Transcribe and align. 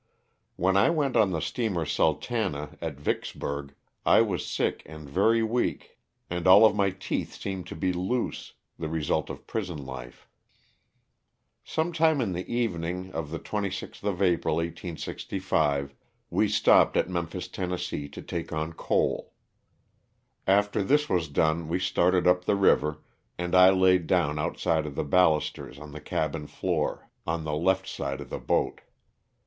When 0.55 0.73
1 0.73 0.95
went 0.95 1.15
on 1.15 1.29
the 1.29 1.39
steamer 1.41 1.85
''Sultana," 1.85 2.75
at 2.81 2.95
Vicks 2.97 3.35
burg, 3.35 3.75
I 4.03 4.21
was 4.23 4.43
sick 4.47 4.81
and 4.87 5.07
very 5.07 5.43
weak 5.43 5.99
and 6.27 6.47
all 6.47 6.65
of 6.65 6.75
my 6.75 6.89
teeth 6.89 7.35
70 7.35 7.35
LOSS 7.35 7.35
OF 7.35 7.37
THE 7.37 7.37
SULTANA. 7.37 7.41
seemed 7.43 7.67
to 7.67 7.75
be 7.75 7.93
loose 7.93 8.53
(the 8.79 8.89
result 8.89 9.29
of 9.29 9.45
prison 9.45 9.85
life). 9.85 10.27
Some 11.63 11.93
time 11.93 12.19
in 12.19 12.33
the 12.33 12.51
evening 12.51 13.11
of 13.11 13.29
the 13.29 13.37
26th 13.37 14.01
of 14.01 14.23
April, 14.23 14.55
1865, 14.55 15.93
we 16.31 16.47
stopped 16.47 16.97
at 16.97 17.07
Memphis, 17.07 17.47
Tenn., 17.47 17.69
to 17.77 18.21
take 18.23 18.51
on 18.51 18.73
coal. 18.73 19.33
After 20.47 20.81
this 20.81 21.09
was 21.09 21.27
done 21.27 21.67
we 21.67 21.77
started 21.77 22.25
up 22.25 22.45
the 22.45 22.55
river 22.55 23.03
and 23.37 23.53
I 23.53 23.69
laid 23.69 24.07
down 24.07 24.39
outside 24.39 24.87
of 24.87 24.95
the 24.95 25.05
balusters 25.05 25.77
on 25.77 25.91
the 25.91 26.01
cabin 26.01 26.47
floor, 26.47 27.11
on 27.27 27.43
the 27.43 27.53
left 27.55 27.87
side 27.87 28.19
of 28.19 28.31
the 28.31 28.39
boat. 28.39 28.81